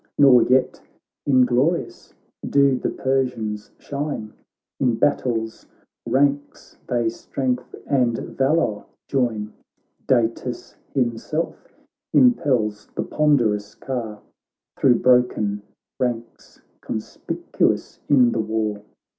Nor 0.17 0.41
yet 0.41 0.81
inglorious 1.27 2.15
do 2.49 2.75
the 2.79 2.89
Persians 2.89 3.69
shine, 3.77 4.33
In 4.79 4.95
battle's 4.95 5.67
ranks 6.07 6.79
they 6.87 7.07
strength 7.07 7.75
and 7.85 8.17
valour 8.17 8.85
join: 9.07 9.53
Datis 10.07 10.75
himself 10.95 11.67
impels 12.15 12.87
the 12.95 13.03
ponderous 13.03 13.75
car 13.75 14.19
Thro' 14.75 14.95
broken 14.95 15.61
ranks, 15.99 16.63
conspicuous 16.81 17.99
in 18.09 18.31
the 18.31 18.39
war. 18.41 18.81